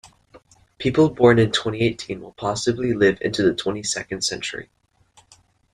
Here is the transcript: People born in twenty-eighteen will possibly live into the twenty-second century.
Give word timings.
People 0.79 1.11
born 1.11 1.37
in 1.37 1.51
twenty-eighteen 1.51 2.21
will 2.21 2.31
possibly 2.33 2.91
live 2.95 3.19
into 3.21 3.43
the 3.43 3.53
twenty-second 3.53 4.23
century. 4.23 4.71